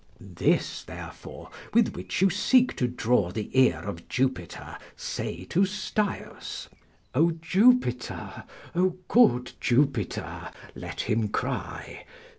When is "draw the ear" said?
2.87-3.81